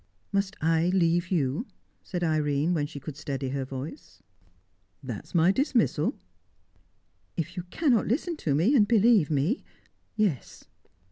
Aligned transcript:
"Must 0.31 0.55
I 0.61 0.87
leave 0.87 1.29
you?" 1.29 1.67
said 2.01 2.23
Irene, 2.23 2.73
when 2.73 2.87
she 2.87 2.99
could 2.99 3.15
steady 3.15 3.49
her 3.49 3.65
voice. 3.65 4.23
"That 5.03 5.25
is 5.25 5.35
my 5.35 5.51
dismissal?" 5.51 6.15
"If 7.37 7.55
you 7.55 7.65
cannot 7.69 8.07
listen 8.07 8.35
to 8.37 8.55
me, 8.55 8.75
and 8.75 8.87
believe 8.87 9.29
me 9.29 9.63
yes." 10.15 10.63